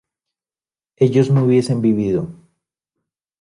[0.97, 2.33] ellos no hubiesen vivido